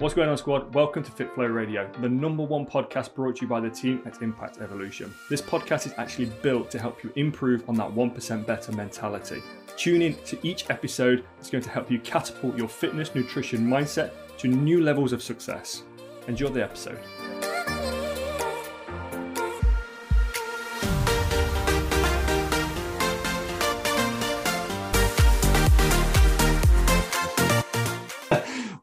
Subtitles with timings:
[0.00, 0.72] What's going on, squad?
[0.72, 4.02] Welcome to Fit Flow Radio, the number one podcast brought to you by the team
[4.06, 5.14] at Impact Evolution.
[5.28, 9.42] This podcast is actually built to help you improve on that 1% better mentality.
[9.76, 14.12] Tune in to each episode, it's going to help you catapult your fitness, nutrition mindset
[14.38, 15.82] to new levels of success.
[16.28, 16.98] Enjoy the episode.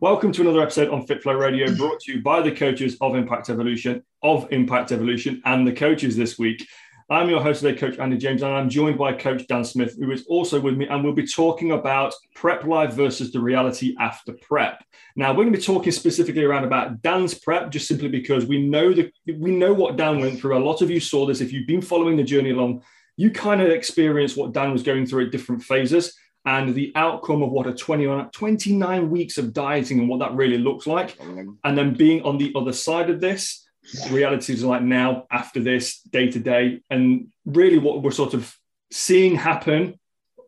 [0.09, 3.49] Welcome to another episode on FitFlow Radio, brought to you by the coaches of Impact
[3.49, 6.65] Evolution, of Impact Evolution, and the coaches this week.
[7.09, 10.09] I'm your host today, Coach Andy James, and I'm joined by Coach Dan Smith, who
[10.11, 14.31] is also with me, and we'll be talking about prep life versus the reality after
[14.41, 14.81] prep.
[15.17, 18.65] Now, we're going to be talking specifically around about Dan's prep, just simply because we
[18.65, 20.57] know that we know what Dan went through.
[20.57, 21.41] A lot of you saw this.
[21.41, 22.81] If you've been following the journey along,
[23.17, 27.43] you kind of experienced what Dan was going through at different phases and the outcome
[27.43, 31.17] of what a 20, 29 weeks of dieting and what that really looks like.
[31.17, 31.57] Mm.
[31.65, 33.67] And then being on the other side of this,
[34.09, 36.81] reality is like now, after this, day to day.
[36.89, 38.55] And really, what we're sort of
[38.93, 39.99] seeing happen,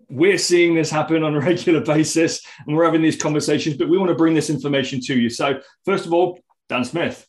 [0.09, 3.97] we're seeing this happen on a regular basis, and we're having these conversations, but we
[3.97, 5.30] want to bring this information to you.
[5.30, 7.28] So, first of all, Dan Smith.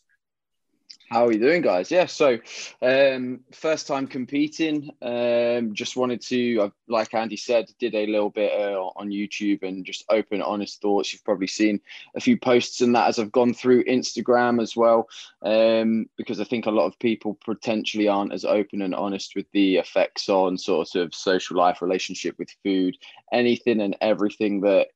[1.10, 1.90] How are you doing, guys?
[1.90, 2.38] Yeah, so
[2.82, 4.90] um, first time competing.
[5.02, 9.84] Um, just wanted to, like Andy said, did a little bit uh, on YouTube and
[9.84, 11.12] just open, honest thoughts.
[11.12, 11.80] You've probably seen
[12.14, 15.08] a few posts and that as I've gone through Instagram as well,
[15.42, 19.46] um, because I think a lot of people potentially aren't as open and honest with
[19.52, 22.96] the effects on sort of social life, relationship with food,
[23.32, 24.86] anything and everything that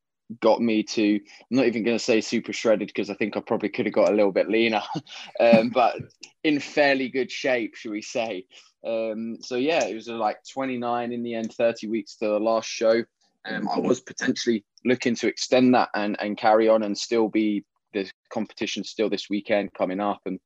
[0.41, 3.41] got me to i'm not even going to say super shredded because i think i
[3.41, 4.83] probably could have got a little bit leaner
[5.41, 5.97] um, but
[6.43, 8.47] in fairly good shape should we say.
[8.87, 12.39] Um, so yeah it was uh, like 29 in the end 30 weeks to the
[12.39, 13.03] last show.
[13.47, 17.65] Um, i was potentially looking to extend that and, and carry on and still be
[17.95, 20.21] the competition still this weekend coming up.
[20.27, 20.39] And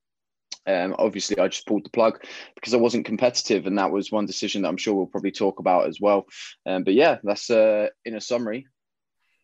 [0.67, 2.23] um, obviously, I just pulled the plug
[2.55, 5.59] because I wasn't competitive, and that was one decision that I'm sure we'll probably talk
[5.59, 6.27] about as well.
[6.67, 8.67] Um, but yeah, that's uh, in a summary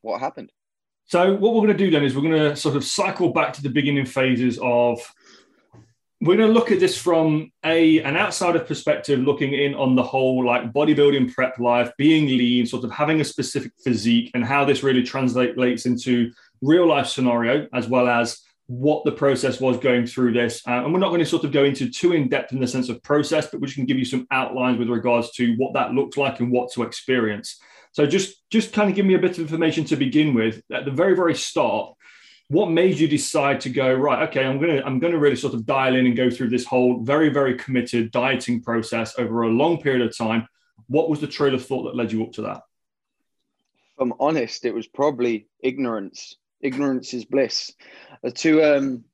[0.04, 0.53] what happened.
[1.06, 3.53] So what we're going to do then is we're going to sort of cycle back
[3.54, 5.00] to the beginning phases of.
[6.20, 10.03] We're going to look at this from a an outsider perspective, looking in on the
[10.03, 14.65] whole like bodybuilding prep life, being lean, sort of having a specific physique, and how
[14.65, 16.32] this really translates into
[16.62, 20.62] real life scenario, as well as what the process was going through this.
[20.66, 22.66] Uh, and we're not going to sort of go into too in depth in the
[22.66, 25.92] sense of process, but we can give you some outlines with regards to what that
[25.92, 27.60] looks like and what to experience.
[27.94, 30.84] So just just kind of give me a bit of information to begin with at
[30.84, 31.94] the very very start.
[32.49, 34.28] What made you decide to go right?
[34.28, 37.04] Okay, I'm gonna I'm gonna really sort of dial in and go through this whole
[37.04, 40.49] very very committed dieting process over a long period of time.
[40.88, 42.62] What was the trail of thought that led you up to that?
[43.93, 46.34] If I'm honest, it was probably ignorance.
[46.60, 47.72] Ignorance is bliss.
[48.25, 49.04] Uh, too um,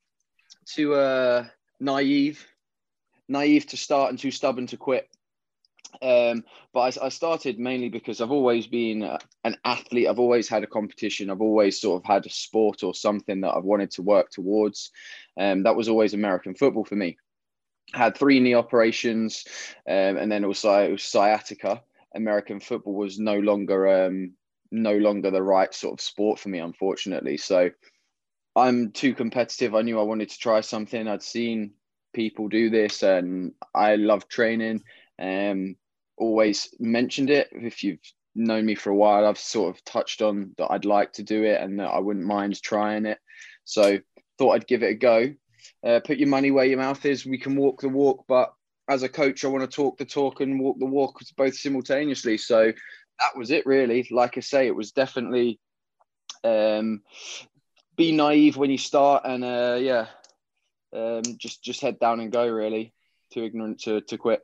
[0.65, 1.45] too uh,
[1.81, 2.47] naive,
[3.29, 5.07] naive to start and too stubborn to quit.
[6.03, 9.03] Um, but I, I, started mainly because I've always been
[9.45, 10.09] an athlete.
[10.09, 11.31] I've always had a competition.
[11.31, 14.91] I've always sort of had a sport or something that I've wanted to work towards.
[15.39, 17.19] Um, that was always American football for me.
[17.93, 19.45] Had three knee operations,
[19.89, 21.83] um, and then also sciatica.
[22.15, 24.35] American football was no longer um,
[24.71, 27.37] no longer the right sort of sport for me, unfortunately.
[27.37, 27.71] So
[28.57, 29.75] I'm too competitive.
[29.75, 31.09] I knew I wanted to try something.
[31.09, 31.73] I'd seen
[32.13, 34.83] people do this, and I love training.
[35.21, 35.77] Um,
[36.17, 37.49] always mentioned it.
[37.53, 38.01] If you've
[38.35, 41.45] known me for a while, I've sort of touched on that I'd like to do
[41.45, 43.19] it and that I wouldn't mind trying it.
[43.65, 43.99] So
[44.39, 45.35] thought I'd give it a go.
[45.85, 47.27] Uh, put your money where your mouth is.
[47.27, 48.53] We can walk the walk, but
[48.89, 52.39] as a coach, I want to talk the talk and walk the walk both simultaneously.
[52.39, 52.73] So
[53.21, 54.07] that was it, really.
[54.11, 55.61] Like I say, it was definitely
[56.43, 57.03] um,
[57.97, 60.07] be naive when you start, and uh, yeah,
[60.95, 62.49] um, just just head down and go.
[62.49, 62.93] Really,
[63.33, 64.43] too ignorant to to quit.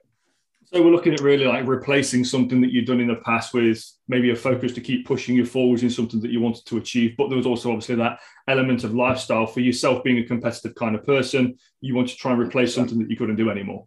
[0.72, 3.84] So we're looking at really like replacing something that you've done in the past with
[4.08, 7.14] maybe a focus to keep pushing you forwards in something that you wanted to achieve.
[7.16, 8.18] But there was also obviously that
[8.48, 11.56] element of lifestyle for yourself being a competitive kind of person.
[11.80, 13.86] You want to try and replace something that you couldn't do anymore.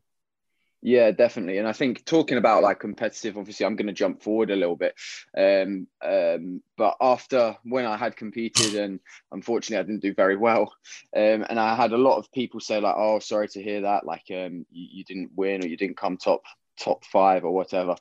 [0.82, 1.58] Yeah, definitely.
[1.58, 4.78] And I think talking about like competitive, obviously, I'm going to jump forward a little
[4.78, 4.96] bit.
[5.38, 9.02] Um, um, but after when I had competed, and
[9.34, 10.74] unfortunately, I didn't do very well,
[11.14, 14.06] um, and I had a lot of people say like, "Oh, sorry to hear that.
[14.06, 16.44] Like, um, you, you didn't win or you didn't come top
[16.80, 17.96] top five or whatever.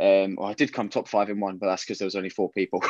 [0.00, 2.30] Um, well, I did come top five in one, but that's because there was only
[2.30, 2.82] four people.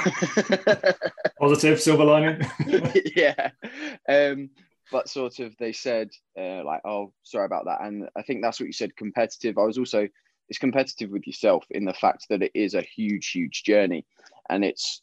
[1.38, 2.42] Positive silver lining.
[3.16, 3.50] yeah.
[4.08, 4.50] Um,
[4.90, 8.60] but sort of they said uh, like, oh, sorry about that, and I think that's
[8.60, 8.96] what you said.
[8.96, 9.58] Competitive.
[9.58, 10.08] I was also
[10.48, 14.04] it's competitive with yourself in the fact that it is a huge, huge journey,
[14.50, 15.02] and it's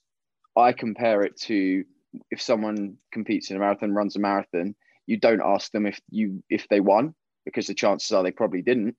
[0.55, 1.83] I compare it to
[2.29, 4.75] if someone competes in a marathon, runs a marathon,
[5.07, 7.15] you don't ask them if you if they won
[7.45, 8.95] because the chances are they probably didn't.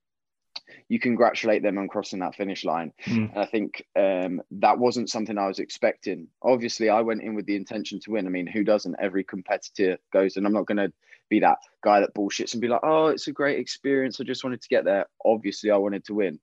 [0.88, 2.92] You congratulate them on crossing that finish line.
[3.06, 3.30] Mm.
[3.32, 6.28] And I think um, that wasn't something I was expecting.
[6.42, 8.26] Obviously, I went in with the intention to win.
[8.26, 8.96] I mean, who doesn't?
[9.00, 10.92] Every competitor goes, and I'm not going to
[11.28, 14.20] be that guy that bullshits and be like, oh, it's a great experience.
[14.20, 15.06] I just wanted to get there.
[15.24, 16.40] Obviously, I wanted to win.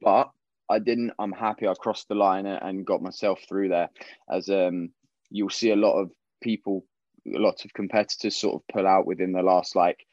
[0.00, 0.30] But
[0.68, 1.12] I didn't.
[1.18, 3.90] I'm happy I crossed the line and got myself through there.
[4.30, 4.90] As um,
[5.30, 6.10] you'll see a lot of
[6.42, 6.84] people,
[7.26, 10.06] lots of competitors sort of pull out within the last like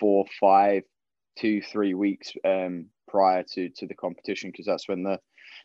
[0.00, 0.82] four, five,
[1.38, 5.18] two, three weeks um, prior to to the competition because that's when the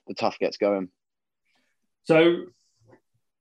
[0.08, 0.90] the tough gets going.
[2.04, 2.46] So,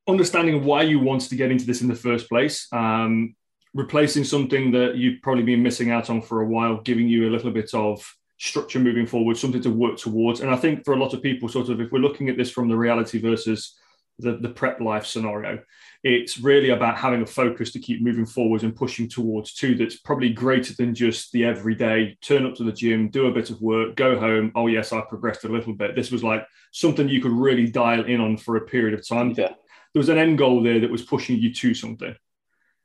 [0.06, 3.34] understanding why you wanted to get into this in the first place, um,
[3.74, 7.32] replacing something that you've probably been missing out on for a while, giving you a
[7.32, 8.04] little bit of
[8.38, 10.40] structure moving forward, something to work towards.
[10.40, 12.50] And I think for a lot of people, sort of, if we're looking at this
[12.50, 13.76] from the reality versus
[14.22, 15.58] the, the prep life scenario,
[16.02, 19.98] it's really about having a focus to keep moving forward and pushing towards two that's
[19.98, 23.60] probably greater than just the everyday turn up to the gym, do a bit of
[23.60, 24.50] work, go home.
[24.54, 25.94] Oh, yes, I progressed a little bit.
[25.94, 29.30] This was like something you could really dial in on for a period of time.
[29.30, 29.52] Yeah.
[29.92, 32.14] There was an end goal there that was pushing you to something.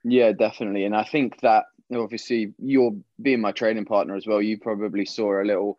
[0.04, 0.86] Yeah, definitely.
[0.86, 4.42] And I think that obviously you're being my training partner as well.
[4.42, 5.78] You probably saw a little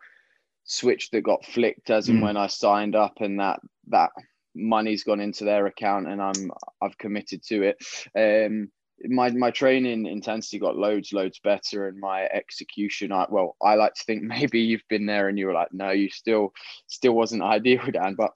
[0.63, 2.23] switch that got flicked as and mm.
[2.23, 4.11] when I signed up, and that that
[4.55, 6.51] money's gone into their account, and I'm
[6.81, 7.77] I've committed to it.
[8.15, 8.71] Um,
[9.05, 13.93] my my training intensity got loads loads better and my execution I, well i like
[13.93, 16.51] to think maybe you've been there and you were like no you still
[16.87, 18.33] still wasn't ideal dan but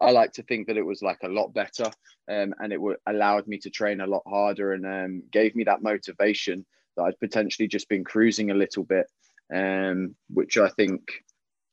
[0.00, 1.84] I like to think that it was like a lot better,
[2.28, 5.64] um, and it would allowed me to train a lot harder and um, gave me
[5.64, 6.66] that motivation
[6.96, 9.06] that I'd potentially just been cruising a little bit,
[9.54, 11.02] um, which I think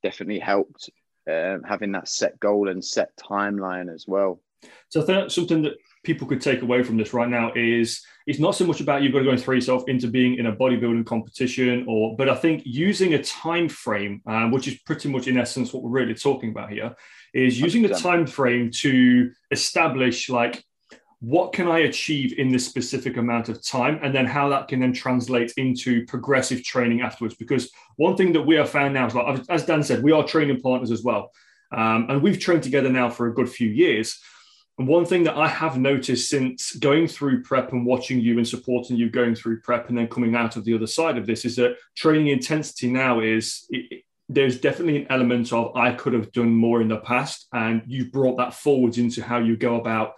[0.03, 0.89] definitely helped
[1.31, 4.41] um, having that set goal and set timeline as well.
[4.89, 5.73] So I think something that
[6.05, 9.11] people could take away from this right now is it's not so much about you've
[9.11, 12.35] got to go and throw yourself into being in a bodybuilding competition or but i
[12.35, 16.13] think using a time frame um, which is pretty much in essence what we're really
[16.13, 16.95] talking about here
[17.33, 20.63] is using the time frame to establish like
[21.25, 24.79] what can I achieve in this specific amount of time, and then how that can
[24.79, 27.33] then translate into progressive training afterwards.
[27.33, 30.23] Because one thing that we have found now is like, as Dan said, we are
[30.23, 31.31] training partners as well,
[31.71, 34.21] um, and we've trained together now for a good few years.
[34.77, 38.47] And one thing that I have noticed since going through prep and watching you and
[38.47, 41.43] supporting you going through prep and then coming out of the other side of this
[41.43, 46.31] is that training intensity now is it, there's definitely an element of I could have
[46.31, 50.13] done more in the past, and you've brought that forwards into how you go about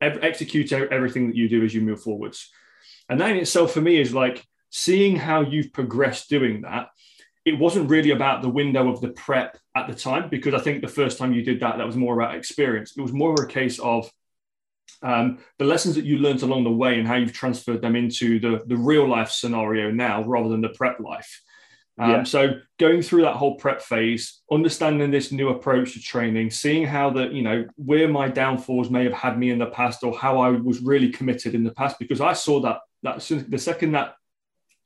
[0.00, 2.50] execute everything that you do as you move forwards.
[3.08, 6.88] And that in itself, for me, is like seeing how you've progressed doing that.
[7.44, 10.82] It wasn't really about the window of the prep at the time, because I think
[10.82, 12.94] the first time you did that, that was more about experience.
[12.96, 14.10] It was more of a case of
[15.02, 18.38] um, the lessons that you learned along the way and how you've transferred them into
[18.40, 21.40] the, the real life scenario now rather than the prep life.
[21.98, 22.24] Um.
[22.24, 27.10] So going through that whole prep phase, understanding this new approach to training, seeing how
[27.10, 30.38] the you know where my downfalls may have had me in the past, or how
[30.38, 34.14] I was really committed in the past, because I saw that that the second that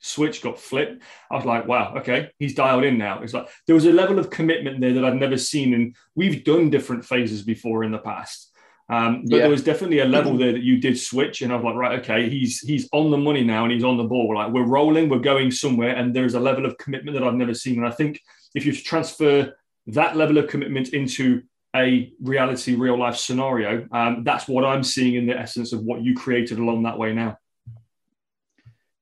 [0.03, 3.23] switch got flipped, I was like, wow, okay, he's dialed in now.
[3.23, 6.45] It's like there was a level of commitment there that I've never seen, and we've
[6.45, 8.52] done different phases before in the past.
[8.89, 9.43] Um, but yeah.
[9.43, 11.99] there was definitely a level there that you did switch, and I was like, right,
[12.01, 14.35] okay, he's he's on the money now, and he's on the ball.
[14.35, 17.55] Like we're rolling, we're going somewhere, and there's a level of commitment that I've never
[17.55, 17.79] seen.
[17.79, 18.21] And I think
[18.55, 19.55] if you transfer
[19.89, 21.43] that level of commitment into
[21.75, 26.03] a reality, real life scenario, um, that's what I'm seeing in the essence of what
[26.03, 27.39] you created along that way now.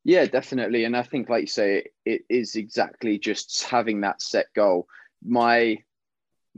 [0.04, 4.46] Yeah, definitely, and I think, like you say, it is exactly just having that set
[4.54, 4.86] goal.
[5.26, 5.78] My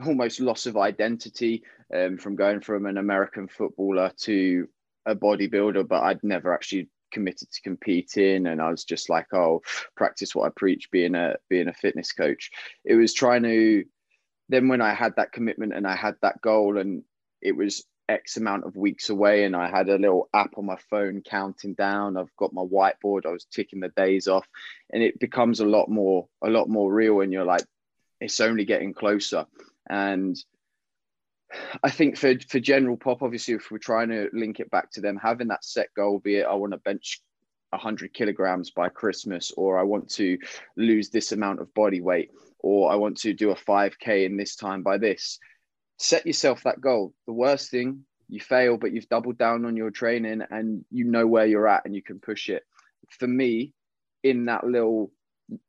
[0.05, 1.63] almost loss of identity
[1.93, 4.69] um, from going from an American footballer to
[5.07, 9.63] a bodybuilder, but I'd never actually committed to competing and I was just like, oh,
[9.97, 12.51] practice what I preach being a being a fitness coach.
[12.85, 13.85] It was trying to
[14.49, 17.03] then when I had that commitment and I had that goal and
[17.41, 20.77] it was X amount of weeks away and I had a little app on my
[20.91, 22.17] phone counting down.
[22.17, 24.47] I've got my whiteboard, I was ticking the days off,
[24.93, 27.65] and it becomes a lot more, a lot more real and you're like,
[28.21, 29.47] it's only getting closer.
[29.89, 30.37] And
[31.83, 35.01] I think for for general pop, obviously, if we're trying to link it back to
[35.01, 37.21] them having that set goal, be it I want to bench
[37.71, 40.39] 100 kilograms by Christmas, or I want to
[40.77, 44.57] lose this amount of body weight, or I want to do a 5K in this
[44.57, 45.39] time by this.
[45.99, 47.15] Set yourself that goal.
[47.27, 51.27] The worst thing, you fail, but you've doubled down on your training and you know
[51.27, 52.63] where you're at and you can push it.
[53.19, 53.73] For me,
[54.23, 55.11] in that little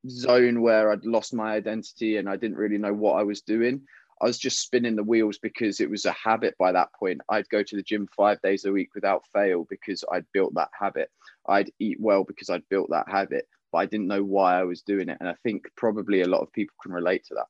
[0.07, 3.81] zone where I'd lost my identity and I didn't really know what I was doing,
[4.21, 7.21] I was just spinning the wheels because it was a habit by that point.
[7.29, 10.69] I'd go to the gym five days a week without fail because I'd built that
[10.77, 11.09] habit.
[11.47, 14.81] I'd eat well because I'd built that habit, but I didn't know why I was
[14.81, 15.17] doing it.
[15.19, 17.47] And I think probably a lot of people can relate to that.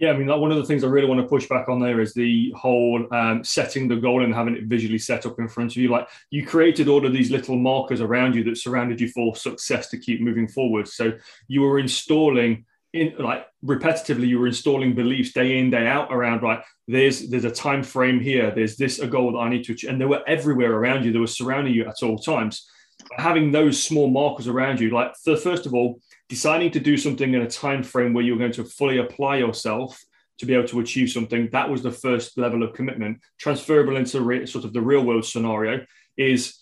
[0.00, 2.00] Yeah, I mean, one of the things I really want to push back on there
[2.00, 5.72] is the whole um, setting the goal and having it visually set up in front
[5.72, 5.90] of you.
[5.90, 9.90] Like you created all of these little markers around you that surrounded you for success
[9.90, 10.88] to keep moving forward.
[10.88, 11.12] So
[11.48, 16.42] you were installing in like repetitively you were installing beliefs day in day out around
[16.42, 19.72] right there's there's a time frame here there's this a goal that i need to
[19.72, 22.68] achieve and they were everywhere around you they were surrounding you at all times.
[23.16, 27.42] Having those small markers around you like first of all deciding to do something in
[27.42, 30.00] a time frame where you're going to fully apply yourself
[30.38, 33.18] to be able to achieve something that was the first level of commitment.
[33.38, 35.84] Transferable into re- sort of the real world scenario
[36.16, 36.59] is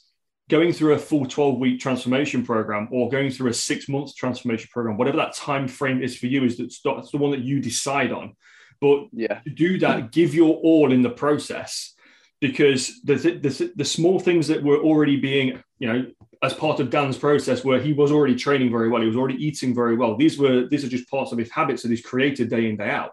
[0.49, 4.69] going through a full 12 week transformation program or going through a six month transformation
[4.73, 7.61] program whatever that time frame is for you is that's, that's the one that you
[7.61, 8.35] decide on.
[8.81, 9.41] But yeah.
[9.41, 11.95] to do that give your all in the process
[12.41, 16.07] because the, the, the small things that were already being you know
[16.43, 19.45] as part of dan's process where he was already training very well he was already
[19.45, 20.17] eating very well.
[20.17, 22.91] These were these are just parts of his habits that he's created day in day
[22.91, 23.13] out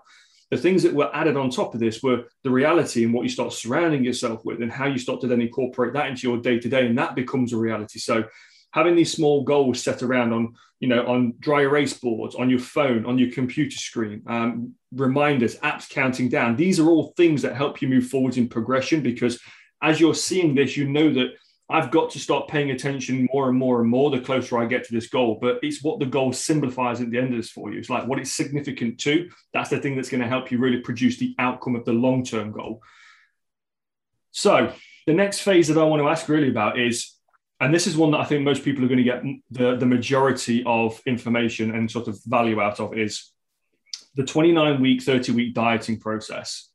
[0.52, 3.30] the things that were added on top of this were the reality and what you
[3.30, 6.60] start surrounding yourself with and how you start to then incorporate that into your day
[6.60, 8.00] to day and that becomes a reality.
[8.00, 8.26] So
[8.76, 12.60] having these small goals set around on you know on dry erase boards on your
[12.60, 17.56] phone on your computer screen um, reminders apps counting down these are all things that
[17.56, 19.40] help you move forwards in progression because
[19.82, 21.30] as you're seeing this you know that
[21.68, 24.84] I've got to start paying attention more and more and more the closer I get
[24.86, 25.40] to this goal.
[25.42, 27.80] But it's what the goal simplifies at the end of this for you.
[27.80, 29.30] It's like what it's significant to.
[29.52, 32.24] That's the thing that's going to help you really produce the outcome of the long
[32.24, 32.82] term goal.
[34.32, 34.74] So,
[35.08, 37.14] the next phase that I want to ask really about is,
[37.60, 39.86] and this is one that I think most people are going to get the, the
[39.86, 43.32] majority of information and sort of value out of, is
[44.16, 46.70] the 29 week, 30 week dieting process.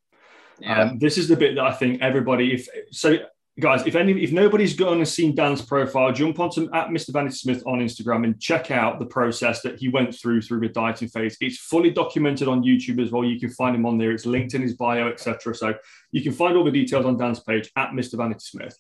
[0.59, 0.81] Yeah.
[0.81, 3.19] Um, this is the bit that I think everybody, if so,
[3.59, 7.13] guys, if any, if nobody's gone and seen Dan's profile, jump onto at Mr.
[7.13, 10.69] Vanity Smith on Instagram and check out the process that he went through through the
[10.69, 11.37] dieting phase.
[11.41, 13.25] It's fully documented on YouTube as well.
[13.25, 14.13] You can find him on there.
[14.13, 15.55] It's linked in his bio, etc.
[15.55, 15.75] So
[16.13, 18.15] you can find all the details on Dan's page at Mr.
[18.15, 18.79] Vanity Smith.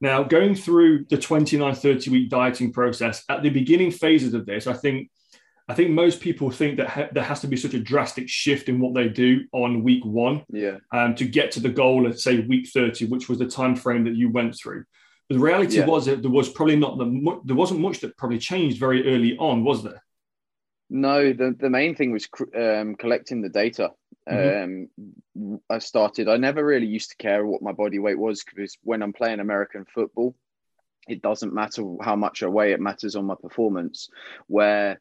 [0.00, 4.66] Now, going through the 29, 30 week dieting process at the beginning phases of this,
[4.66, 5.10] I think
[5.68, 8.68] I think most people think that ha- there has to be such a drastic shift
[8.70, 12.18] in what they do on week one, yeah, um, to get to the goal at
[12.18, 14.84] say week thirty, which was the time frame that you went through.
[15.28, 15.86] But the reality yeah.
[15.86, 19.36] was that there was probably not the there wasn't much that probably changed very early
[19.36, 20.02] on, was there?
[20.90, 23.90] No, the, the main thing was um, collecting the data.
[24.26, 24.96] Mm-hmm.
[25.36, 26.28] Um, I started.
[26.28, 29.40] I never really used to care what my body weight was because when I'm playing
[29.40, 30.34] American football,
[31.06, 32.72] it doesn't matter how much I weigh.
[32.72, 34.08] It matters on my performance.
[34.46, 34.98] Where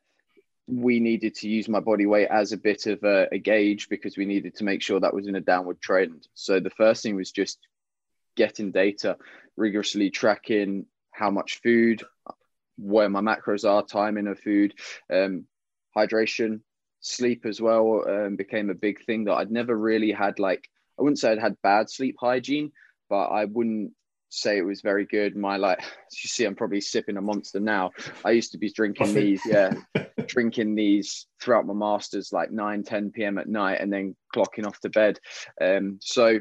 [0.68, 4.18] we needed to use my body weight as a bit of a, a, gauge because
[4.18, 6.28] we needed to make sure that was in a downward trend.
[6.34, 7.58] So the first thing was just
[8.36, 9.18] getting data,
[9.56, 12.04] rigorously tracking how much food,
[12.78, 14.74] where my macros are, timing of food,
[15.12, 15.46] um,
[15.96, 16.60] hydration,
[17.00, 20.38] sleep as well um, became a big thing that I'd never really had.
[20.38, 20.70] Like
[21.00, 22.72] I wouldn't say I'd had bad sleep hygiene,
[23.10, 23.94] but I wouldn't
[24.30, 25.36] say it was very good.
[25.36, 25.80] My like,
[26.12, 27.92] you see, I'm probably sipping a monster now.
[28.26, 29.74] I used to be drinking these, yeah,
[30.28, 33.38] drinking these throughout my masters, like 9, 10 p.m.
[33.38, 35.20] at night, and then clocking off to bed.
[35.62, 36.40] Um, so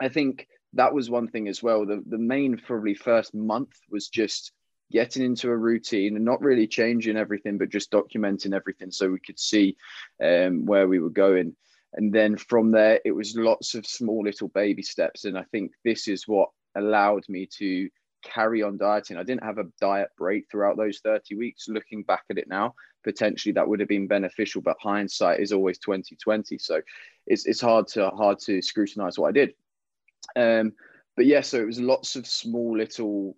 [0.00, 1.84] I think that was one thing as well.
[1.86, 4.52] The the main probably first month was just
[4.92, 9.20] getting into a routine and not really changing everything, but just documenting everything so we
[9.20, 9.76] could see
[10.22, 11.54] um, where we were going.
[11.94, 15.24] And then from there, it was lots of small little baby steps.
[15.24, 17.88] And I think this is what allowed me to
[18.22, 19.16] carry on dieting.
[19.16, 21.68] I didn't have a diet break throughout those 30 weeks.
[21.68, 22.74] Looking back at it now,
[23.04, 26.58] potentially that would have been beneficial, but hindsight is always 2020.
[26.58, 26.80] So
[27.26, 29.54] it's, it's hard to hard to scrutinize what I did.
[30.36, 30.72] Um,
[31.16, 33.36] but yeah, so it was lots of small little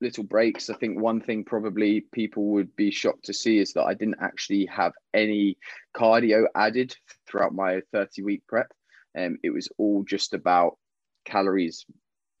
[0.00, 0.70] little breaks.
[0.70, 4.22] I think one thing probably people would be shocked to see is that I didn't
[4.22, 5.58] actually have any
[5.96, 8.72] cardio added throughout my 30 week prep.
[9.18, 10.78] Um, it was all just about
[11.24, 11.84] calories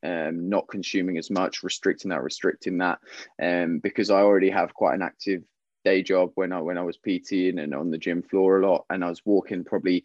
[0.02, 2.98] um, not consuming as much, restricting that, restricting that,
[3.42, 5.42] um, because I already have quite an active
[5.84, 8.84] day job when I when I was PTing and on the gym floor a lot,
[8.90, 10.04] and I was walking probably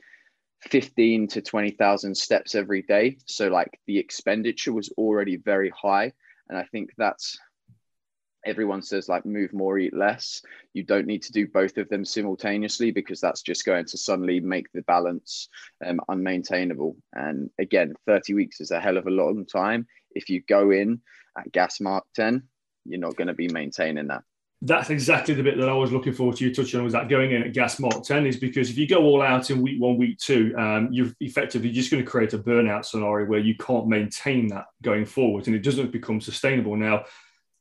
[0.62, 3.17] fifteen to twenty thousand steps every day.
[3.25, 6.13] So like the expenditure was already very high,
[6.50, 7.38] and I think that's
[8.45, 10.41] everyone says like move more eat less.
[10.73, 14.39] You don't need to do both of them simultaneously because that's just going to suddenly
[14.39, 15.47] make the balance
[15.85, 16.95] um, unmaintainable.
[17.13, 19.88] And again 30 weeks is a hell of a long time.
[20.12, 21.01] If you go in
[21.38, 22.43] at gas mark 10
[22.85, 24.23] you're not going to be maintaining that.
[24.65, 27.09] That's exactly the bit that I was looking forward to you touching on was that
[27.09, 29.81] going in at gas Mark 10 is because if you go all out in week
[29.81, 33.55] one, week two, um, you're effectively just going to create a burnout scenario where you
[33.57, 36.77] can't maintain that going forward and it doesn't become sustainable.
[36.77, 37.03] Now,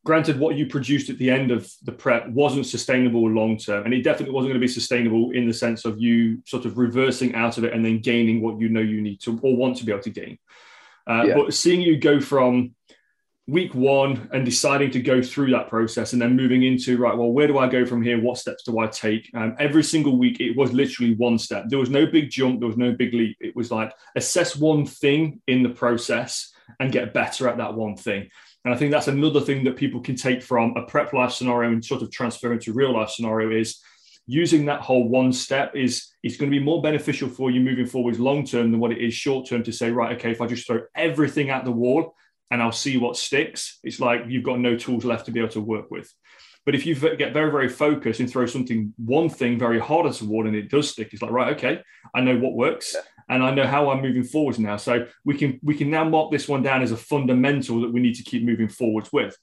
[0.04, 3.94] granted, what you produced at the end of the prep wasn't sustainable long term, and
[3.94, 7.34] it definitely wasn't going to be sustainable in the sense of you sort of reversing
[7.34, 9.84] out of it and then gaining what you know you need to or want to
[9.84, 10.38] be able to gain.
[11.08, 11.34] Uh, yeah.
[11.34, 12.74] But seeing you go from
[13.48, 17.32] week one and deciding to go through that process and then moving into right well
[17.32, 18.20] where do i go from here?
[18.20, 19.28] What steps do i take?
[19.34, 21.64] Um, every single week it was literally one step.
[21.68, 22.60] There was no big jump.
[22.60, 23.36] There was no big leap.
[23.40, 27.96] It was like assess one thing in the process and get better at that one
[27.96, 28.28] thing
[28.64, 31.70] and i think that's another thing that people can take from a prep life scenario
[31.70, 33.80] and sort of transfer into real life scenario is
[34.26, 37.86] using that whole one step is is going to be more beneficial for you moving
[37.86, 40.46] forwards long term than what it is short term to say right okay if i
[40.46, 42.14] just throw everything at the wall
[42.52, 43.78] and I'll see what sticks.
[43.82, 46.12] It's like you've got no tools left to be able to work with.
[46.66, 50.12] But if you get very, very focused and throw something, one thing very hard at
[50.16, 51.80] the wall and it does stick, it's like, right, okay,
[52.14, 52.94] I know what works
[53.32, 54.76] and I know how I'm moving forwards now.
[54.76, 58.00] So we can we can now mark this one down as a fundamental that we
[58.00, 59.36] need to keep moving forwards with.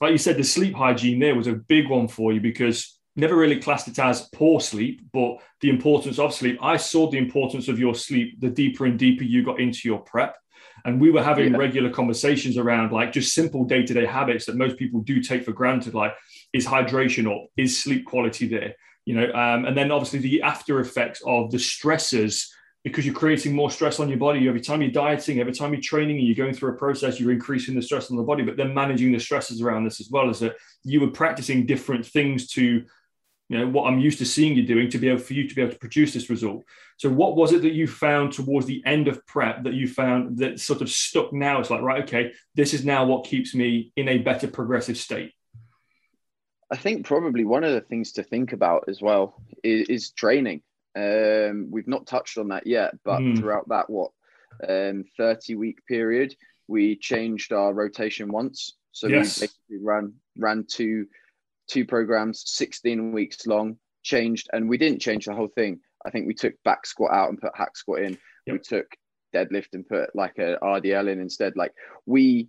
[0.00, 3.36] Like you said, the sleep hygiene there was a big one for you because never
[3.36, 6.58] really classed it as poor sleep, but the importance of sleep.
[6.62, 10.00] I saw the importance of your sleep the deeper and deeper you got into your
[10.00, 10.36] prep.
[10.84, 11.58] And we were having yeah.
[11.58, 15.44] regular conversations around like just simple day to day habits that most people do take
[15.44, 16.14] for granted, like
[16.52, 20.80] is hydration up, is sleep quality there, you know, um, and then obviously the after
[20.80, 24.48] effects of the stresses because you're creating more stress on your body.
[24.48, 27.32] Every time you're dieting, every time you're training, and you're going through a process, you're
[27.32, 30.30] increasing the stress on the body, but then managing the stresses around this as well
[30.30, 32.84] is that you were practicing different things to
[33.48, 35.54] you know what i'm used to seeing you doing to be able for you to
[35.56, 36.64] be able to produce this result.
[36.98, 40.38] So what was it that you found towards the end of prep that you found
[40.38, 41.58] that sort of stuck now?
[41.58, 45.32] It's like right okay this is now what keeps me in a better progressive state.
[46.70, 50.62] I think probably one of the things to think about as well is, is training
[50.96, 53.38] um, we've not touched on that yet but mm.
[53.38, 54.10] throughout that what
[54.68, 56.34] um, 30 week period
[56.68, 59.40] we changed our rotation once so yes.
[59.40, 61.06] we basically ran ran two
[61.70, 65.80] two programs, 16 weeks long, changed, and we didn't change the whole thing.
[66.04, 68.18] I think we took back squat out and put hack squat in.
[68.46, 68.52] Yep.
[68.52, 68.86] We took
[69.34, 71.56] deadlift and put like a RDL in instead.
[71.56, 71.72] Like
[72.06, 72.48] we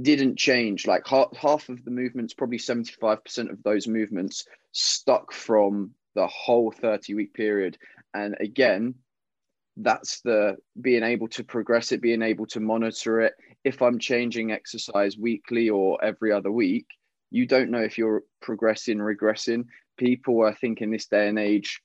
[0.00, 0.86] didn't change.
[0.86, 6.70] Like half, half of the movements, probably 75% of those movements stuck from the whole
[6.70, 7.78] 30 week period.
[8.14, 8.94] And again,
[9.76, 13.34] that's the being able to progress it, being able to monitor it.
[13.64, 16.86] If I'm changing exercise weekly or every other week,
[17.30, 19.64] you don't know if you're progressing, regressing.
[19.96, 21.80] People, I think, in this day and age,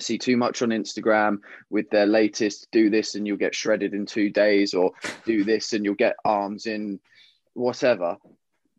[0.00, 1.38] see too much on Instagram
[1.70, 4.92] with their latest do this and you'll get shredded in two days, or
[5.24, 6.98] do this and you'll get arms in
[7.54, 8.16] whatever.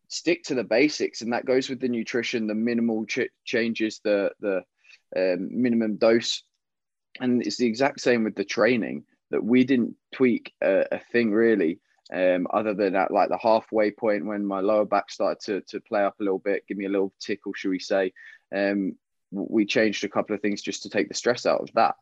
[0.07, 4.31] Stick to the basics, and that goes with the nutrition, the minimal ch- changes, the
[4.39, 4.63] the
[5.15, 6.43] um, minimum dose,
[7.19, 9.03] and it's the exact same with the training.
[9.31, 11.81] That we didn't tweak a, a thing really
[12.13, 15.81] um, other than at like the halfway point when my lower back started to, to
[15.81, 18.13] play up a little bit, give me a little tickle, should we say.
[18.55, 18.95] Um,
[19.31, 21.95] we changed a couple of things just to take the stress out of that.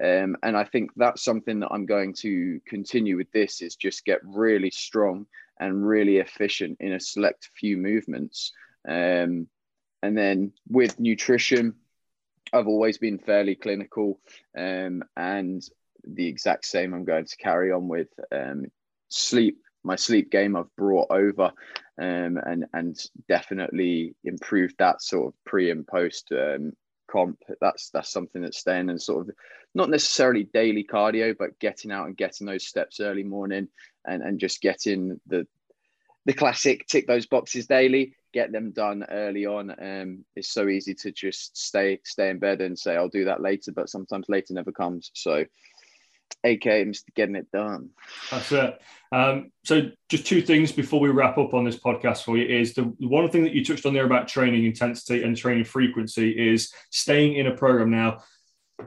[0.00, 4.04] Um, and I think that's something that I'm going to continue with this is just
[4.04, 5.26] get really strong
[5.60, 8.52] and really efficient in a select few movements.
[8.88, 9.48] Um,
[10.02, 11.74] and then with nutrition,
[12.52, 14.20] I've always been fairly clinical
[14.56, 15.62] um, and
[16.04, 18.08] the exact same I'm going to carry on with.
[18.32, 18.66] Um,
[19.08, 21.52] sleep my sleep game I've brought over
[22.00, 22.96] um, and and
[23.28, 26.72] definitely improved that sort of pre and post um,
[27.10, 27.38] comp.
[27.60, 29.34] That's that's something that's staying and sort of
[29.74, 33.68] not necessarily daily cardio, but getting out and getting those steps early morning
[34.06, 35.46] and and just getting the
[36.26, 39.70] the classic tick those boxes daily, get them done early on.
[39.80, 43.40] Um, it's so easy to just stay stay in bed and say I'll do that
[43.40, 45.10] later, but sometimes later never comes.
[45.14, 45.44] So
[46.44, 47.90] AK aims to getting it done.
[48.30, 48.80] That's it.
[49.10, 52.74] Um, so, just two things before we wrap up on this podcast for you is
[52.74, 56.72] the one thing that you touched on there about training intensity and training frequency is
[56.90, 57.90] staying in a program.
[57.90, 58.22] Now,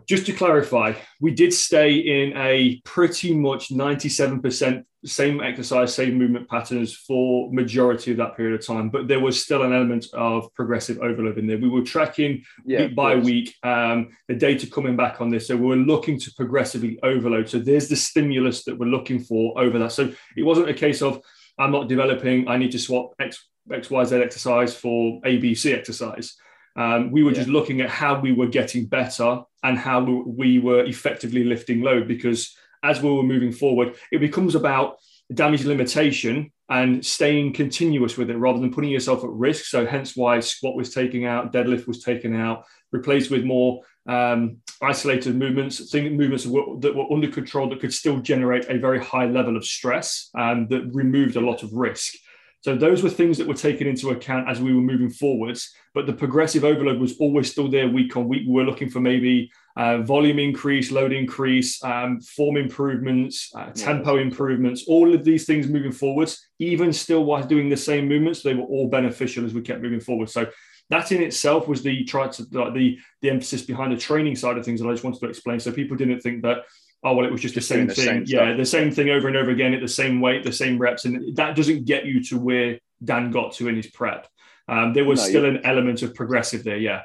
[0.07, 6.47] just to clarify, we did stay in a pretty much 97% same exercise, same movement
[6.47, 10.53] patterns for majority of that period of time, but there was still an element of
[10.53, 11.57] progressive overload in there.
[11.57, 15.57] We were tracking yeah, week by week um, the data coming back on this, so
[15.57, 17.49] we were looking to progressively overload.
[17.49, 19.91] So there's the stimulus that we're looking for over that.
[19.91, 21.21] So it wasn't a case of
[21.57, 26.35] I'm not developing, I need to swap X, X Y, Z exercise for ABC exercise.
[26.75, 27.37] Um, we were yeah.
[27.37, 32.07] just looking at how we were getting better and how we were effectively lifting load
[32.07, 34.97] because as we were moving forward, it becomes about
[35.33, 39.65] damage limitation and staying continuous with it rather than putting yourself at risk.
[39.65, 44.57] So hence why squat was taken out, deadlift was taken out, replaced with more um,
[44.81, 48.79] isolated movements, think movements that were, that were, under control that could still generate a
[48.79, 52.15] very high level of stress and that removed a lot of risk.
[52.61, 55.73] So those were things that were taken into account as we were moving forwards.
[55.95, 58.43] But the progressive overload was always still there week on week.
[58.47, 64.17] We were looking for maybe uh, volume increase, load increase, um, form improvements, uh, tempo
[64.17, 68.53] improvements, all of these things moving forwards, even still while doing the same movements, they
[68.53, 70.29] were all beneficial as we kept moving forward.
[70.29, 70.47] So
[70.91, 74.57] that in itself was the try to like the the emphasis behind the training side
[74.57, 75.59] of things that I just wanted to explain.
[75.59, 76.65] So people didn't think that
[77.03, 78.05] oh well it was just, just the same the thing.
[78.05, 80.77] same yeah the same thing over and over again at the same weight the same
[80.77, 84.27] reps and that doesn't get you to where dan got to in his prep.
[84.67, 87.01] Um, there was no, still an element of progressive there yeah.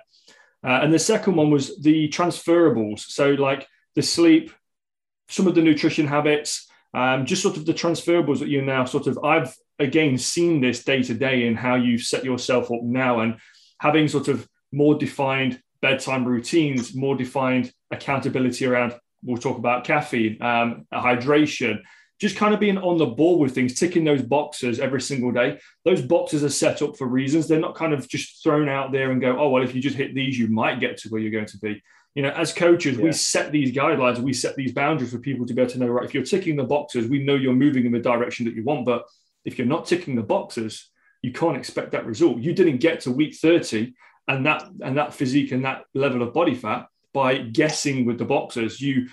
[0.65, 3.01] Uh, and the second one was the transferables.
[3.01, 4.53] So like the sleep
[5.29, 9.07] some of the nutrition habits um, just sort of the transferables that you now sort
[9.07, 13.21] of i've again seen this day to day in how you set yourself up now
[13.21, 13.37] and
[13.81, 18.95] having sort of more defined bedtime routines more defined accountability around
[19.27, 21.81] we'll talk about caffeine, um, hydration,
[22.19, 25.59] just kind of being on the ball with things, ticking those boxes every single day.
[25.85, 27.47] Those boxes are set up for reasons.
[27.47, 29.97] They're not kind of just thrown out there and go, oh, well, if you just
[29.97, 31.83] hit these, you might get to where you're going to be.
[32.15, 33.05] You know, as coaches, yeah.
[33.05, 35.89] we set these guidelines, we set these boundaries for people to be able to know,
[35.89, 38.65] right, if you're ticking the boxes, we know you're moving in the direction that you
[38.65, 38.87] want.
[38.87, 39.05] But
[39.45, 42.39] if you're not ticking the boxes, you can't expect that result.
[42.39, 43.95] You didn't get to week 30
[44.29, 48.27] and that and that physique and that level of body fat by guessing with the
[48.27, 48.79] boxers.
[48.79, 49.09] You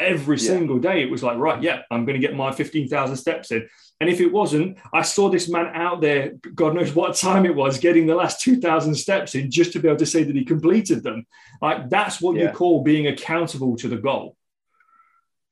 [0.00, 0.48] every yeah.
[0.48, 3.68] single day it was like, right, yeah, I'm going to get my 15,000 steps in.
[4.00, 7.54] And if it wasn't, I saw this man out there, God knows what time it
[7.54, 10.44] was, getting the last 2,000 steps in just to be able to say that he
[10.44, 11.28] completed them.
[11.62, 12.42] Like that's what yeah.
[12.42, 14.36] you call being accountable to the goal.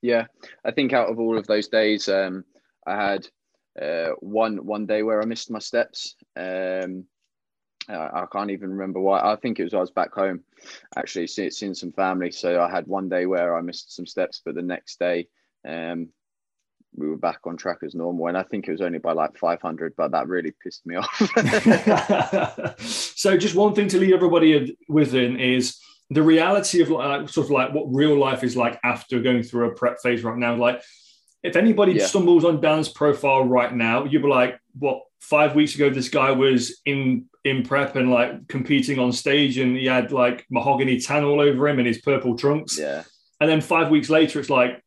[0.00, 0.26] Yeah,
[0.64, 2.44] I think out of all of those days, um,
[2.84, 3.28] I had
[3.80, 6.16] uh, one one day where I missed my steps.
[6.34, 7.06] Um,
[7.88, 9.21] I can't even remember why.
[9.21, 10.40] I think it was I was back home,
[10.97, 12.31] actually seeing, some family.
[12.31, 15.29] So I had one day where I missed some steps, but the next day,
[15.66, 16.09] um,
[16.95, 18.27] we were back on track as normal.
[18.29, 22.79] And I think it was only by like 500, but that really pissed me off.
[22.81, 25.79] so just one thing to leave everybody within is
[26.11, 29.71] the reality of like sort of like what real life is like after going through
[29.71, 30.55] a prep phase right now.
[30.55, 30.83] Like
[31.42, 32.07] if anybody yeah.
[32.07, 36.31] stumbles on Dan's profile right now, you'd be like, what five weeks ago this guy
[36.31, 41.24] was in in prep and like competing on stage and he had like mahogany tan
[41.24, 42.78] all over him and his purple trunks.
[42.78, 43.02] Yeah.
[43.40, 44.81] And then five weeks later, it's like,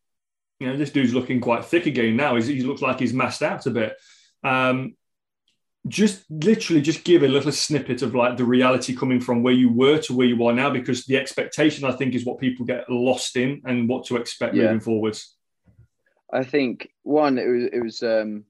[0.61, 2.35] you know, this dude's looking quite thick again now.
[2.35, 3.97] He's, he looks like he's massed out a bit.
[4.43, 4.95] Um,
[5.87, 9.69] just literally just give a little snippet of like the reality coming from where you
[9.69, 12.89] were to where you are now, because the expectation, I think, is what people get
[12.89, 14.63] lost in and what to expect yeah.
[14.63, 15.35] moving forwards.
[16.31, 18.45] I think one, it was, it was, um,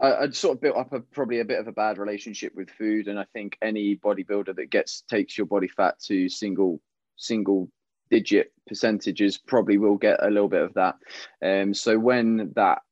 [0.00, 2.70] I, would sort of built up a probably a bit of a bad relationship with
[2.70, 6.80] food, and I think any bodybuilder that gets takes your body fat to single
[7.16, 7.70] single
[8.10, 10.96] digit percentages probably will get a little bit of that.
[11.42, 12.82] Um, so when that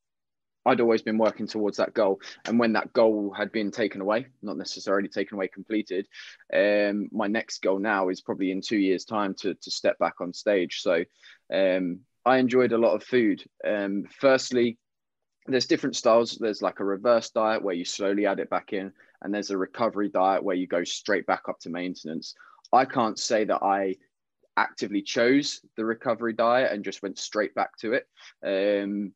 [0.67, 2.21] I'd always been working towards that goal.
[2.47, 6.09] And when that goal had been taken away, not necessarily taken away, completed,
[6.53, 10.21] um, my next goal now is probably in two years' time to, to step back
[10.21, 10.81] on stage.
[10.81, 11.05] So
[11.53, 13.45] um, I enjoyed a lot of food.
[13.67, 14.79] Um, firstly,
[15.47, 16.37] there's different styles.
[16.37, 19.59] There's like a reverse diet where you slowly add it back in, and there's a
[19.59, 22.35] recovery diet where you go straight back up to maintenance.
[22.73, 23.97] I can't say that I
[24.57, 28.07] actively chose the recovery diet and just went straight back to it.
[28.45, 29.13] Um,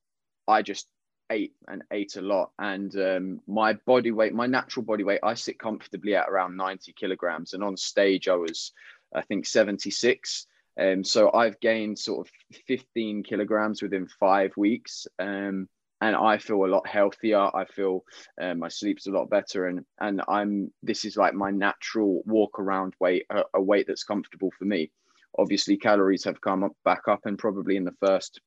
[0.46, 0.88] I just
[1.30, 5.34] ate and ate a lot, and um, my body weight, my natural body weight, I
[5.34, 8.72] sit comfortably at around 90 kilograms, and on stage I was,
[9.14, 10.46] I think, 76.
[10.78, 12.32] Um, so I've gained sort of
[12.66, 15.06] 15 kilograms within five weeks.
[15.18, 15.68] Um,
[16.00, 17.54] and I feel a lot healthier.
[17.54, 18.04] I feel
[18.40, 22.58] um, my sleep's a lot better, and and I'm this is like my natural walk
[22.58, 24.90] around weight, a, a weight that's comfortable for me.
[25.36, 28.40] Obviously, calories have come up, back up, and probably in the first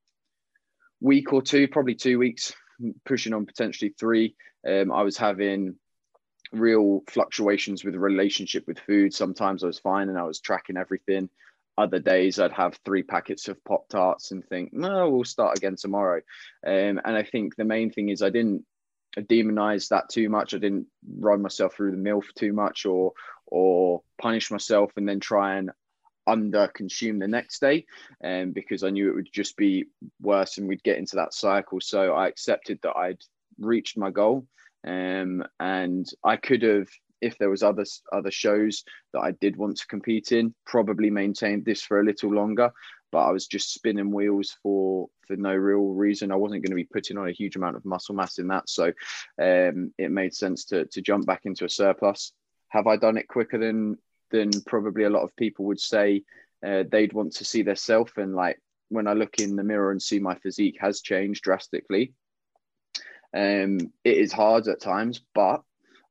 [0.99, 2.53] week or two, probably two weeks,
[3.05, 4.35] pushing on potentially three.
[4.67, 5.75] Um, I was having
[6.53, 9.13] real fluctuations with relationship with food.
[9.13, 11.29] Sometimes I was fine and I was tracking everything
[11.77, 15.75] other days I'd have three packets of Pop Tarts and think, no, we'll start again
[15.75, 16.21] tomorrow.
[16.65, 18.65] Um, and I think the main thing is I didn't
[19.17, 20.53] demonize that too much.
[20.53, 23.13] I didn't run myself through the mill too much or
[23.47, 25.71] or punish myself and then try and
[26.27, 27.85] under consume the next day
[28.23, 29.85] um, because I knew it would just be
[30.21, 31.81] worse and we'd get into that cycle.
[31.81, 33.21] So I accepted that I'd
[33.59, 34.47] reached my goal
[34.87, 36.87] um, and I could have
[37.21, 41.65] if there was other other shows that I did want to compete in, probably maintained
[41.65, 42.71] this for a little longer.
[43.11, 46.31] but I was just spinning wheels for for no real reason.
[46.31, 48.69] I wasn't going to be putting on a huge amount of muscle mass in that,
[48.69, 48.87] so
[49.41, 52.33] um, it made sense to to jump back into a surplus.
[52.69, 53.97] Have I done it quicker than
[54.31, 56.23] than probably a lot of people would say?
[56.65, 59.89] Uh, they'd want to see their self and like when I look in the mirror
[59.91, 62.13] and see my physique has changed drastically.
[63.33, 65.63] Um, it is hard at times, but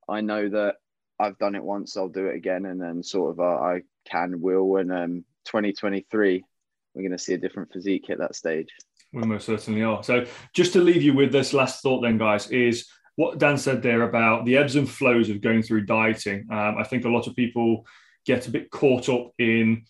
[0.09, 0.77] I know that
[1.21, 4.41] I've done it once, I'll do it again, and then sort of uh, I can,
[4.41, 6.43] will, and um, 2023,
[6.95, 8.69] we're going to see a different physique at that stage.
[9.13, 10.03] We most certainly are.
[10.03, 13.83] So, just to leave you with this last thought, then, guys, is what Dan said
[13.83, 16.47] there about the ebbs and flows of going through dieting.
[16.51, 17.85] Um, I think a lot of people
[18.25, 19.85] get a bit caught up in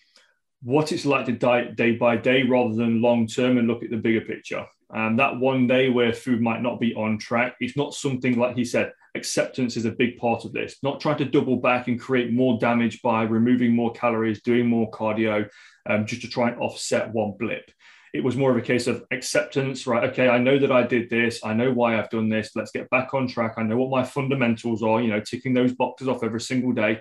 [0.63, 3.91] what it's like to diet day by day rather than long term and look at
[3.91, 4.67] the bigger picture.
[4.91, 8.57] And that one day where food might not be on track, it's not something like
[8.57, 10.77] he said, acceptance is a big part of this.
[10.83, 14.91] Not trying to double back and create more damage by removing more calories, doing more
[14.91, 15.49] cardio,
[15.89, 17.71] um, just to try and offset one blip.
[18.13, 20.11] It was more of a case of acceptance, right?
[20.11, 21.41] Okay, I know that I did this.
[21.45, 22.51] I know why I've done this.
[22.57, 23.55] Let's get back on track.
[23.57, 27.01] I know what my fundamentals are, you know, ticking those boxes off every single day.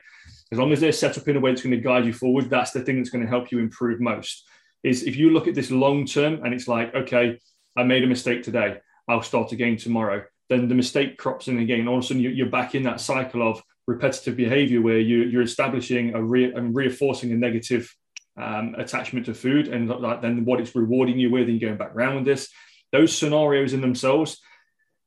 [0.52, 2.50] As long as they're set up in a way that's going to guide you forward,
[2.50, 4.48] that's the thing that's going to help you improve most.
[4.84, 7.40] Is if you look at this long term and it's like, okay,
[7.76, 8.78] I made a mistake today.
[9.08, 10.24] I'll start again tomorrow.
[10.50, 11.88] Then the mistake crops in again.
[11.88, 15.44] All of a sudden, you're back in that cycle of repetitive behavior where you, are
[15.44, 17.94] establishing a re, and reinforcing a negative
[18.38, 19.90] um, attachment to food, and
[20.22, 22.50] then what it's rewarding you with, and going back around with this.
[22.92, 24.40] Those scenarios in themselves,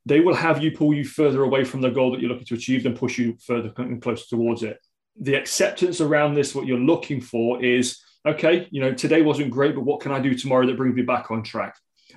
[0.07, 2.55] they will have you pull you further away from the goal that you're looking to
[2.55, 4.79] achieve, and push you further and closer towards it.
[5.21, 8.69] The acceptance around this, what you're looking for, is okay.
[8.71, 11.31] You know, today wasn't great, but what can I do tomorrow that brings me back
[11.31, 11.77] on track?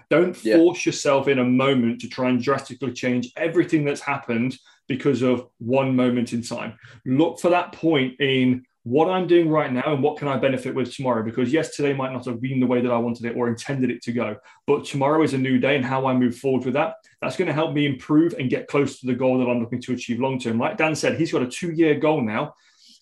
[0.10, 5.22] Don't force yourself in a moment to try and drastically change everything that's happened because
[5.22, 6.78] of one moment in time.
[7.06, 10.76] Look for that point in what I'm doing right now and what can I benefit
[10.76, 11.24] with tomorrow?
[11.24, 13.90] Because yes, today might not have been the way that I wanted it or intended
[13.90, 14.38] it to go,
[14.68, 17.48] but tomorrow is a new day and how I move forward with that, that's going
[17.48, 20.20] to help me improve and get close to the goal that I'm looking to achieve
[20.20, 20.60] long term.
[20.60, 22.54] Like Dan said, he's got a two year goal now.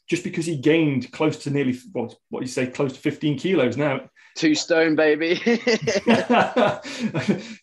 [0.09, 3.77] Just because he gained close to nearly what, what you say, close to 15 kilos
[3.77, 4.01] now,
[4.35, 5.35] Two stone, baby.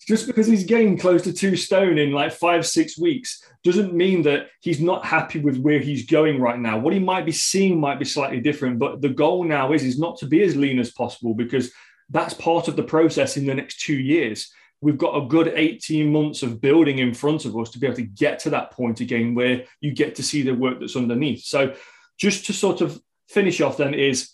[0.07, 4.23] Just because he's gained close to two stone in like five, six weeks doesn't mean
[4.23, 6.79] that he's not happy with where he's going right now.
[6.79, 9.99] What he might be seeing might be slightly different, but the goal now is, is
[9.99, 11.73] not to be as lean as possible because
[12.09, 14.53] that's part of the process in the next two years.
[14.81, 17.97] We've got a good 18 months of building in front of us to be able
[17.97, 21.43] to get to that point again where you get to see the work that's underneath.
[21.45, 21.75] So,
[22.17, 24.31] just to sort of finish off, then, is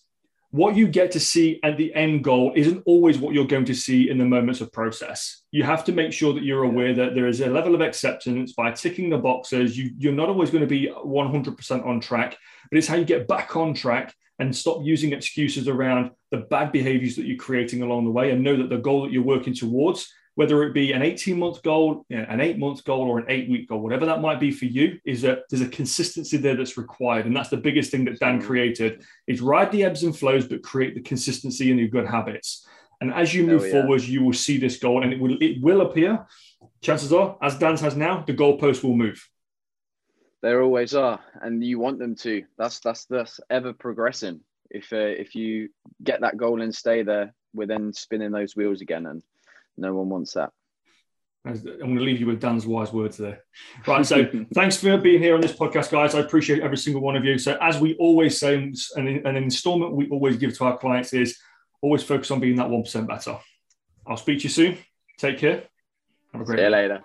[0.57, 3.75] what you get to see at the end goal isn't always what you're going to
[3.75, 5.43] see in the moments of process.
[5.51, 8.55] You have to make sure that you're aware that there is a level of acceptance
[8.55, 9.77] by ticking the boxes.
[9.77, 12.39] You, you're not always going to be 100% on track,
[12.71, 16.73] but it's how you get back on track and stop using excuses around the bad
[16.73, 19.55] behaviors that you're creating along the way and know that the goal that you're working
[19.55, 23.49] towards whether it be an 18 month goal, an eight month goal, or an eight
[23.49, 26.77] week goal, whatever that might be for you, is that there's a consistency there that's
[26.77, 27.25] required.
[27.25, 30.63] And that's the biggest thing that Dan created is ride the ebbs and flows, but
[30.63, 32.67] create the consistency in your good habits.
[33.01, 33.73] And as you move oh, yeah.
[33.73, 36.27] forward, you will see this goal and it will it will appear.
[36.83, 39.27] Chances are, as Dan has now, the goalpost will move.
[40.43, 42.45] There always are, and you want them to.
[42.59, 44.41] That's that's that's ever progressing.
[44.71, 45.71] If uh, if you
[46.05, 49.23] get that goal and stay there, we're then spinning those wheels again, and
[49.77, 50.51] no one wants that.
[51.47, 53.45] I'm going to leave you with Dan's wise words there.
[53.87, 54.05] Right.
[54.05, 56.15] So thanks for being here on this podcast, guys.
[56.15, 57.39] I appreciate every single one of you.
[57.39, 61.39] So, as we always say, an, an installment we always give to our clients is
[61.83, 63.39] always focus on being that 1% better.
[64.07, 64.79] I'll speak to you soon.
[65.19, 65.65] Take care.
[66.33, 67.03] Have a great See you later.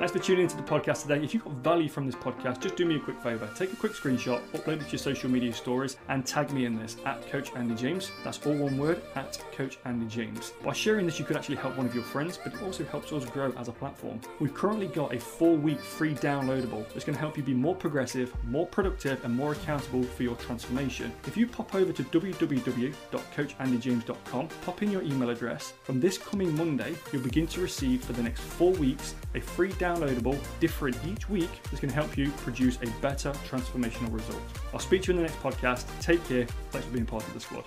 [0.00, 1.22] Thanks for tuning into the podcast today.
[1.22, 3.46] If you got value from this podcast, just do me a quick favor.
[3.54, 6.74] Take a quick screenshot, upload it to your social media stories, and tag me in
[6.74, 8.10] this at Coach Andy James.
[8.24, 10.54] That's all one word at Coach Andy James.
[10.64, 13.12] By sharing this, you could actually help one of your friends, but it also helps
[13.12, 14.22] us grow as a platform.
[14.38, 17.74] We've currently got a four week free downloadable that's going to help you be more
[17.74, 21.12] progressive, more productive, and more accountable for your transformation.
[21.26, 26.94] If you pop over to www.coachandyjames.com, pop in your email address, from this coming Monday,
[27.12, 31.28] you'll begin to receive for the next four weeks a free download downloadable, different each
[31.28, 34.42] week, that's going to help you produce a better transformational result.
[34.72, 35.86] I'll speak to you in the next podcast.
[36.00, 36.46] Take care.
[36.70, 37.64] Thanks for being part of the squad.